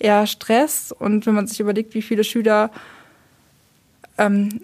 [0.00, 0.90] eher Stress.
[0.90, 2.72] Und wenn man sich überlegt, wie viele Schüler,
[4.18, 4.60] ähm,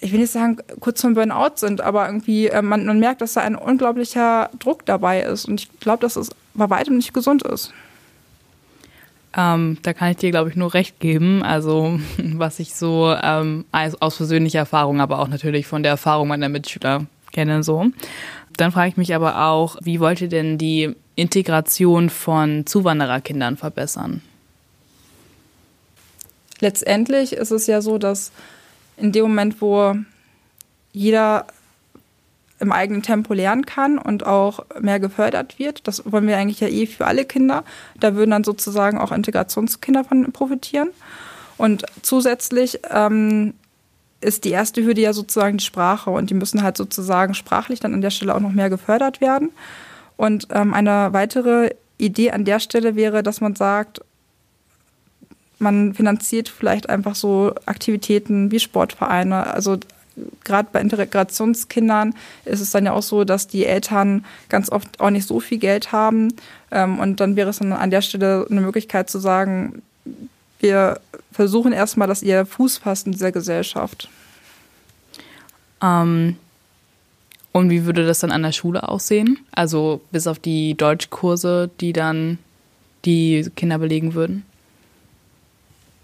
[0.00, 3.34] ich will nicht sagen, kurz vom Burnout sind, aber irgendwie, äh, man, man merkt, dass
[3.34, 5.46] da ein unglaublicher Druck dabei ist.
[5.46, 7.72] Und ich glaube, dass es bei weitem nicht gesund ist.
[9.36, 11.42] Ähm, da kann ich dir, glaube ich, nur recht geben.
[11.42, 16.48] Also, was ich so ähm, aus persönlicher Erfahrung, aber auch natürlich von der Erfahrung meiner
[16.48, 17.86] Mitschüler kenne, so.
[18.56, 24.22] Dann frage ich mich aber auch, wie wollt ihr denn die Integration von Zuwandererkindern verbessern?
[26.60, 28.32] letztendlich ist es ja so, dass
[29.00, 29.94] in dem Moment, wo
[30.92, 31.46] jeder
[32.60, 35.88] im eigenen Tempo lernen kann und auch mehr gefördert wird.
[35.88, 37.64] Das wollen wir eigentlich ja eh für alle Kinder.
[37.98, 40.90] Da würden dann sozusagen auch Integrationskinder von profitieren.
[41.56, 43.54] Und zusätzlich ähm,
[44.20, 47.94] ist die erste Hürde ja sozusagen die Sprache und die müssen halt sozusagen sprachlich dann
[47.94, 49.50] an der Stelle auch noch mehr gefördert werden.
[50.18, 54.02] Und ähm, eine weitere Idee an der Stelle wäre, dass man sagt,
[55.60, 59.46] man finanziert vielleicht einfach so Aktivitäten wie Sportvereine.
[59.46, 59.78] Also
[60.44, 65.10] gerade bei Integrationskindern ist es dann ja auch so, dass die Eltern ganz oft auch
[65.10, 66.34] nicht so viel Geld haben.
[66.70, 69.82] Ähm, und dann wäre es dann an der Stelle eine Möglichkeit zu sagen,
[70.60, 71.00] wir
[71.32, 74.08] versuchen erstmal, dass ihr Fuß fasst in dieser Gesellschaft.
[75.82, 76.36] Ähm,
[77.52, 79.38] und wie würde das dann an der Schule aussehen?
[79.52, 82.38] Also bis auf die Deutschkurse, die dann
[83.04, 84.44] die Kinder belegen würden?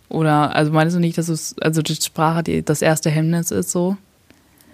[0.08, 3.70] Oder also meinst du nicht, dass es also die Sprache die, das erste Hemmnis ist
[3.70, 3.96] so?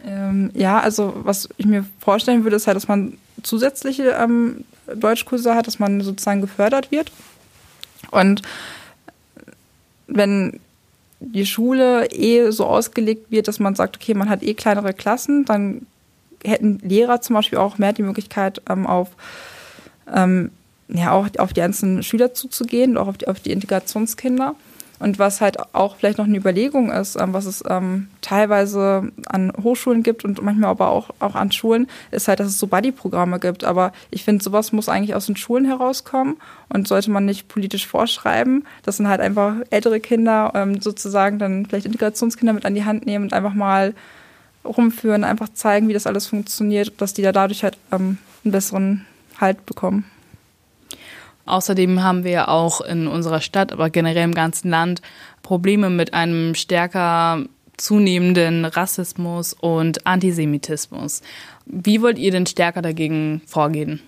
[0.05, 4.65] Ähm, ja, also was ich mir vorstellen würde, ist halt, dass man zusätzliche ähm,
[4.95, 7.13] Deutschkurse hat, dass man sozusagen gefördert wird.
[8.11, 8.43] Und
[10.07, 10.61] wenn
[11.21, 15.45] die Schule eh so ausgelegt wird, dass man sagt, okay, man hat eh kleinere Klassen,
[15.45, 15.87] dann
[16.45, 19.09] hätten Lehrer zum Beispiel auch mehr die Möglichkeit, ähm, auf,
[20.13, 20.51] ähm,
[20.89, 24.57] ja, auch auf die einzelnen Schüler zuzugehen, auch auf die, auf die Integrationskinder.
[25.03, 29.53] Und was halt auch vielleicht noch eine Überlegung ist, ähm, was es ähm, teilweise an
[29.61, 33.41] Hochschulen gibt und manchmal aber auch, auch an Schulen, ist halt, dass es so Buddy-Programme
[33.41, 33.65] gibt.
[33.65, 36.37] Aber ich finde, sowas muss eigentlich aus den Schulen herauskommen
[36.69, 38.65] und sollte man nicht politisch vorschreiben.
[38.85, 43.05] Das sind halt einfach ältere Kinder ähm, sozusagen dann vielleicht Integrationskinder mit an die Hand
[43.05, 43.95] nehmen und einfach mal
[44.65, 49.05] rumführen, einfach zeigen, wie das alles funktioniert, dass die da dadurch halt ähm, einen besseren
[49.41, 50.05] Halt bekommen.
[51.47, 55.03] Außerdem haben wir auch in unserer Stadt, aber generell im ganzen Land
[55.43, 57.45] Probleme mit einem stärker
[57.77, 61.23] zunehmenden Rassismus und Antisemitismus.
[61.67, 64.01] Wie wollt ihr denn stärker dagegen vorgehen?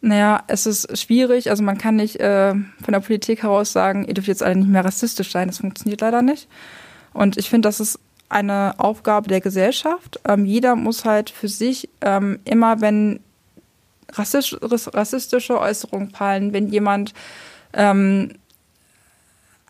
[0.00, 1.50] Naja, es ist schwierig.
[1.50, 4.68] Also man kann nicht äh, von der Politik heraus sagen, ihr dürft jetzt alle nicht
[4.68, 5.48] mehr rassistisch sein.
[5.48, 6.48] Das funktioniert leider nicht.
[7.12, 7.98] Und ich finde, das ist
[8.28, 10.20] eine Aufgabe der Gesellschaft.
[10.28, 13.20] Ähm, jeder muss halt für sich ähm, immer, wenn
[14.12, 17.14] rassistisch, rassistische Äußerungen fallen, wenn jemand
[17.72, 18.32] ähm,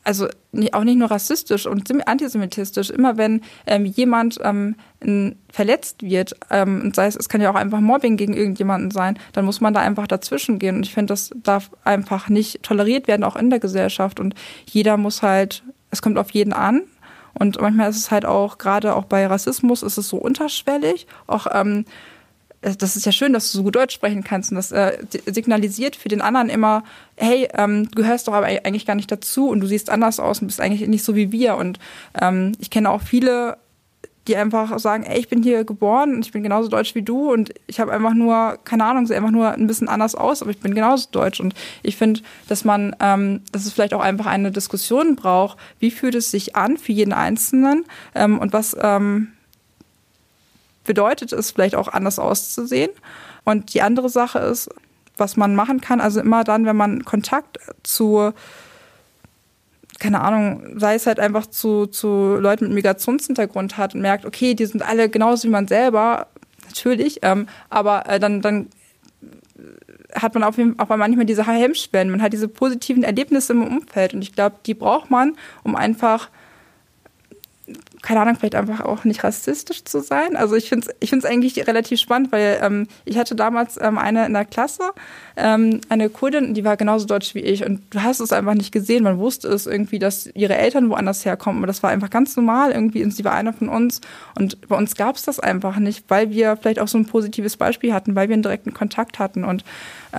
[0.09, 0.27] also
[0.73, 4.75] auch nicht nur rassistisch und antisemitistisch, immer wenn ähm, jemand ähm,
[5.53, 9.19] verletzt wird, ähm, und sei es, es kann ja auch einfach Mobbing gegen irgendjemanden sein,
[9.35, 10.77] dann muss man da einfach dazwischen gehen.
[10.77, 14.19] Und ich finde, das darf einfach nicht toleriert werden, auch in der Gesellschaft.
[14.19, 16.85] Und jeder muss halt, es kommt auf jeden an.
[17.35, 21.07] Und manchmal ist es halt auch, gerade auch bei Rassismus, ist es so unterschwellig.
[21.27, 21.85] Auch ähm, äh,
[22.61, 25.95] das ist ja schön, dass du so gut Deutsch sprechen kannst und das äh, signalisiert
[25.95, 26.83] für den anderen immer,
[27.17, 30.41] hey, ähm, du gehörst doch aber eigentlich gar nicht dazu und du siehst anders aus
[30.41, 31.57] und bist eigentlich nicht so wie wir.
[31.57, 31.79] Und
[32.21, 33.59] ähm, ich kenne auch viele,
[34.27, 37.33] die einfach sagen, ey, ich bin hier geboren und ich bin genauso deutsch wie du
[37.33, 40.51] und ich habe einfach nur, keine Ahnung, sehe einfach nur ein bisschen anders aus, aber
[40.51, 41.41] ich bin genauso deutsch.
[41.41, 45.91] Und ich finde, dass man, ähm, dass es vielleicht auch einfach eine Diskussion braucht, wie
[45.91, 49.29] fühlt es sich an für jeden Einzelnen ähm, und was ähm,
[50.89, 52.91] bedeutet es vielleicht auch anders auszusehen.
[53.45, 54.71] Und die andere Sache ist,
[55.19, 58.33] was man machen kann, also immer dann, wenn man Kontakt zu,
[60.01, 64.55] keine Ahnung, sei es halt einfach zu, zu Leuten mit Migrationshintergrund hat und merkt, okay,
[64.55, 66.29] die sind alle genauso wie man selber,
[66.67, 68.69] natürlich, ähm, aber äh, dann, dann
[70.15, 73.67] hat man auf jeden Fall auch manchmal diese Hemmschwellen, man hat diese positiven Erlebnisse im
[73.67, 76.31] Umfeld und ich glaube, die braucht man, um einfach
[78.03, 80.37] keine Ahnung, vielleicht einfach auch nicht rassistisch zu sein.
[80.37, 83.99] Also ich finde es ich find's eigentlich relativ spannend, weil ähm, ich hatte damals ähm,
[83.99, 84.93] eine in der Klasse,
[85.37, 87.65] ähm, eine Kurdin, die war genauso deutsch wie ich.
[87.65, 89.05] Und du hast es einfach nicht gesehen.
[89.05, 92.71] Man wusste es irgendwie, dass ihre Eltern woanders herkommen, aber das war einfach ganz normal
[92.71, 93.03] irgendwie.
[93.03, 94.01] Und sie war einer von uns.
[94.37, 97.57] Und bei uns gab es das einfach nicht, weil wir vielleicht auch so ein positives
[97.57, 99.45] Beispiel hatten, weil wir einen direkten Kontakt hatten.
[99.45, 99.65] Und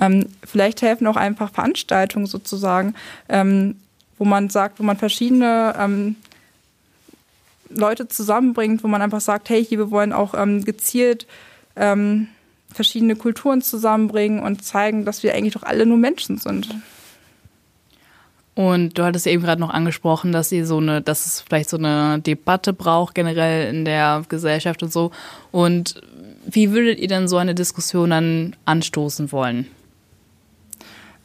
[0.00, 2.94] ähm, vielleicht helfen auch einfach Veranstaltungen sozusagen,
[3.28, 3.76] ähm,
[4.18, 6.16] wo man sagt, wo man verschiedene ähm,
[7.70, 11.26] Leute zusammenbringt, wo man einfach sagt, hey, hier, wir wollen auch ähm, gezielt
[11.76, 12.28] ähm,
[12.72, 16.68] verschiedene Kulturen zusammenbringen und zeigen, dass wir eigentlich doch alle nur Menschen sind.
[18.54, 21.78] Und du hattest eben gerade noch angesprochen, dass ihr so eine, dass es vielleicht so
[21.78, 25.12] eine Debatte braucht, generell in der Gesellschaft und so.
[25.50, 26.00] Und
[26.46, 29.66] wie würdet ihr denn so eine Diskussion dann anstoßen wollen?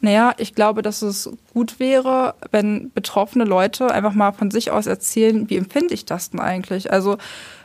[0.06, 4.86] Naja, ich glaube, dass es gut wäre, wenn betroffene Leute einfach mal von sich aus
[4.86, 6.94] erzählen, wie empfinde ich das denn eigentlich?
[6.94, 7.18] Also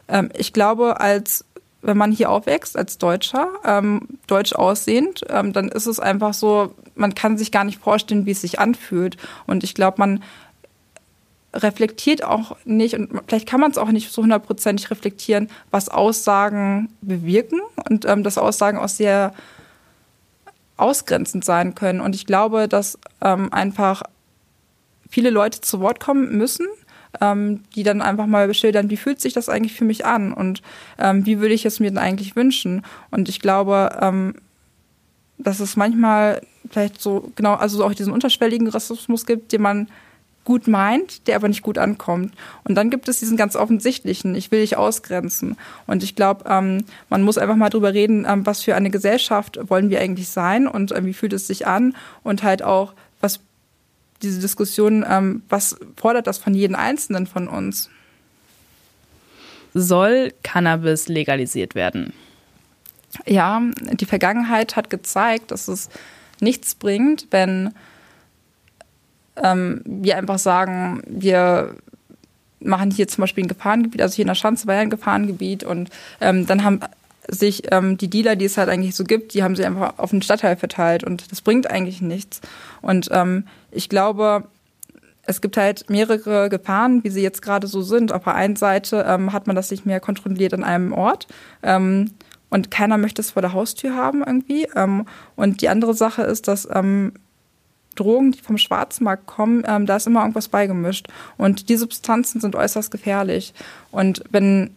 [0.08, 1.44] ähm, ich glaube, als
[1.82, 6.74] wenn man hier aufwächst als Deutscher, ähm, deutsch aussehend, ähm, dann ist es einfach so,
[6.94, 9.18] man kann sich gar nicht vorstellen, wie es sich anfühlt.
[9.46, 10.22] Und ich glaube, man
[11.52, 16.88] reflektiert auch nicht und vielleicht kann man es auch nicht so hundertprozentig reflektieren, was Aussagen
[17.02, 19.34] bewirken und ähm, dass Aussagen auch sehr
[20.80, 22.00] ausgrenzend sein können.
[22.00, 24.02] Und ich glaube, dass ähm, einfach
[25.08, 26.66] viele Leute zu Wort kommen müssen,
[27.20, 30.62] ähm, die dann einfach mal beschildern, wie fühlt sich das eigentlich für mich an und
[30.98, 32.82] ähm, wie würde ich es mir denn eigentlich wünschen.
[33.10, 34.34] Und ich glaube, ähm,
[35.38, 36.40] dass es manchmal
[36.70, 39.88] vielleicht so, genau, also auch diesen unterschwelligen Rassismus gibt, den man
[40.50, 42.34] gut meint, der aber nicht gut ankommt.
[42.64, 45.56] Und dann gibt es diesen ganz offensichtlichen, ich will dich ausgrenzen.
[45.86, 49.60] Und ich glaube, ähm, man muss einfach mal drüber reden, ähm, was für eine Gesellschaft
[49.70, 53.38] wollen wir eigentlich sein und ähm, wie fühlt es sich an und halt auch, was
[54.22, 57.88] diese Diskussion, ähm, was fordert das von jedem Einzelnen von uns?
[59.72, 62.12] Soll Cannabis legalisiert werden?
[63.24, 65.90] Ja, die Vergangenheit hat gezeigt, dass es
[66.40, 67.72] nichts bringt, wenn
[69.42, 71.74] ähm, wir einfach sagen, wir
[72.60, 75.64] machen hier zum Beispiel ein Gefahrengebiet, also hier in der Schanze war ja ein Gefahrengebiet
[75.64, 76.80] und ähm, dann haben
[77.28, 80.10] sich ähm, die Dealer, die es halt eigentlich so gibt, die haben sie einfach auf
[80.10, 82.40] den Stadtteil verteilt und das bringt eigentlich nichts.
[82.82, 84.44] Und ähm, ich glaube,
[85.22, 88.12] es gibt halt mehrere Gefahren, wie sie jetzt gerade so sind.
[88.12, 91.28] Auf der einen Seite ähm, hat man das nicht mehr kontrolliert an einem Ort.
[91.62, 92.10] Ähm,
[92.48, 94.66] und keiner möchte es vor der Haustür haben irgendwie.
[94.74, 97.12] Ähm, und die andere Sache ist, dass ähm,
[98.00, 101.08] Drogen, die vom Schwarzmarkt kommen, ähm, da ist immer irgendwas beigemischt.
[101.36, 103.54] Und die Substanzen sind äußerst gefährlich.
[103.90, 104.74] Und wenn,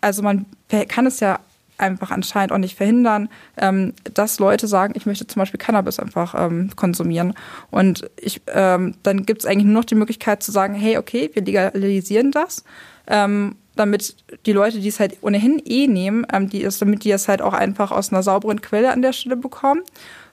[0.00, 0.46] also man
[0.88, 1.38] kann es ja
[1.82, 6.34] einfach anscheinend auch nicht verhindern, ähm, dass Leute sagen, ich möchte zum Beispiel Cannabis einfach
[6.38, 7.34] ähm, konsumieren.
[7.70, 11.30] Und ich, ähm, dann gibt es eigentlich nur noch die Möglichkeit zu sagen, hey, okay,
[11.34, 12.64] wir legalisieren das.
[13.06, 14.16] Ähm, damit
[14.46, 17.42] die Leute, die es halt ohnehin eh nehmen, ähm, die es, damit die es halt
[17.42, 19.82] auch einfach aus einer sauberen Quelle an der Stelle bekommen.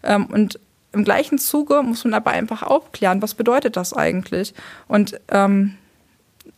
[0.03, 0.59] Ähm, und
[0.91, 4.53] im gleichen Zuge muss man aber einfach aufklären, was bedeutet das eigentlich?
[4.87, 5.75] Und ähm,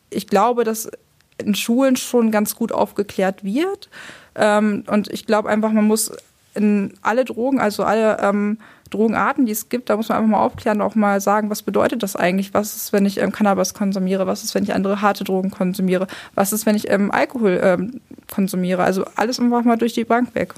[0.09, 0.89] ich glaube, dass
[1.37, 3.89] in Schulen schon ganz gut aufgeklärt wird.
[4.35, 6.11] Ähm, und ich glaube einfach, man muss
[6.53, 8.57] in alle Drogen, also alle ähm,
[8.89, 12.03] Drogenarten, die es gibt, da muss man einfach mal aufklären, auch mal sagen, was bedeutet
[12.03, 12.53] das eigentlich?
[12.53, 14.27] Was ist, wenn ich ähm, Cannabis konsumiere?
[14.27, 16.07] Was ist, wenn ich andere harte Drogen konsumiere?
[16.35, 18.83] Was ist, wenn ich ähm, Alkohol ähm, konsumiere?
[18.83, 20.53] Also alles einfach mal durch die Bank weg.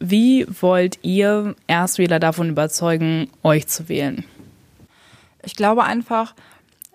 [0.00, 4.24] Wie wollt ihr Erstwähler davon überzeugen, euch zu wählen?
[5.42, 6.34] Ich glaube einfach,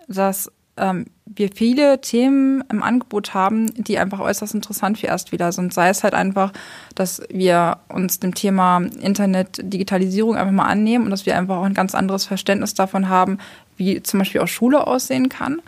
[0.08, 5.72] dass ähm, wir viele Themen im Angebot haben, die einfach äußerst interessant für Erstwähler sind.
[5.72, 6.52] Sei es halt einfach,
[6.94, 11.64] dass wir uns dem Thema Internet, Digitalisierung einfach mal annehmen und dass wir einfach auch
[11.64, 13.38] ein ganz anderes Verständnis davon haben,
[13.76, 15.60] wie zum Beispiel auch Schule aussehen kann.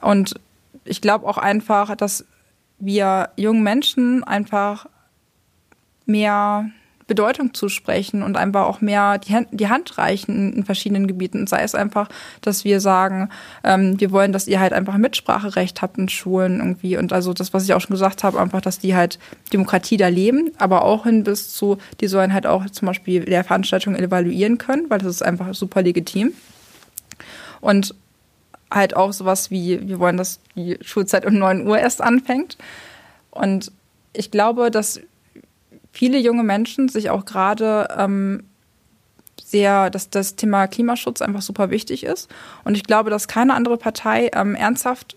[0.00, 0.34] Und
[0.84, 2.24] ich glaube auch einfach, dass
[2.78, 4.86] wir jungen Menschen einfach
[6.06, 6.70] mehr
[7.06, 11.46] Bedeutung zusprechen und einfach auch mehr die Hand, reichen in verschiedenen Gebieten.
[11.46, 12.08] Sei es einfach,
[12.40, 13.28] dass wir sagen,
[13.64, 17.52] ähm, wir wollen, dass ihr halt einfach Mitspracherecht habt in Schulen irgendwie und also das,
[17.52, 19.18] was ich auch schon gesagt habe, einfach, dass die halt
[19.52, 24.02] Demokratie da leben, aber auch hin bis zu, die sollen halt auch zum Beispiel Lehrveranstaltungen
[24.02, 26.32] evaluieren können, weil das ist einfach super legitim.
[27.60, 27.94] Und
[28.70, 32.56] halt auch sowas wie, wir wollen, dass die Schulzeit um 9 Uhr erst anfängt.
[33.30, 33.70] Und
[34.14, 35.00] ich glaube, dass
[35.92, 38.44] viele junge Menschen sich auch gerade ähm,
[39.44, 42.30] sehr, dass das Thema Klimaschutz einfach super wichtig ist.
[42.64, 45.16] Und ich glaube, dass keine andere Partei ähm, ernsthaft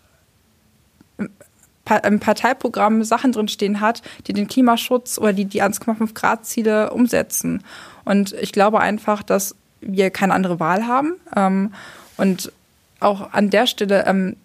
[2.03, 7.63] im Parteiprogramm Sachen drinstehen hat, die den Klimaschutz oder die die 1,5 Grad Ziele umsetzen.
[8.05, 11.13] Und ich glaube einfach, dass wir keine andere Wahl haben.
[11.35, 11.73] Ähm,
[12.17, 12.51] und
[12.99, 14.35] auch an der Stelle ähm,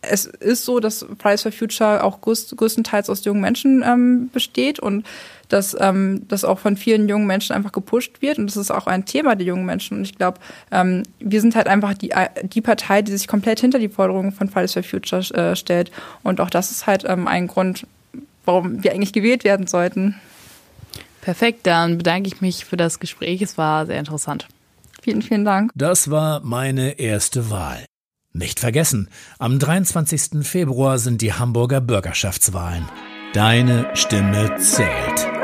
[0.00, 5.04] es ist so, dass Fridays for Future auch größtenteils aus jungen Menschen ähm, besteht und
[5.48, 8.86] dass ähm, das auch von vielen jungen Menschen einfach gepusht wird und das ist auch
[8.86, 10.38] ein Thema der jungen Menschen und ich glaube,
[10.70, 14.48] ähm, wir sind halt einfach die, die Partei, die sich komplett hinter die Forderungen von
[14.48, 15.90] Fridays for Future äh, stellt
[16.22, 17.86] und auch das ist halt ähm, ein Grund,
[18.44, 20.14] warum wir eigentlich gewählt werden sollten.
[21.22, 24.46] Perfekt, dann bedanke ich mich für das Gespräch, es war sehr interessant.
[25.02, 25.72] Vielen, vielen Dank.
[25.74, 27.84] Das war meine erste Wahl.
[28.38, 29.08] Nicht vergessen,
[29.40, 30.46] am 23.
[30.46, 32.88] Februar sind die Hamburger Bürgerschaftswahlen.
[33.32, 35.37] Deine Stimme zählt.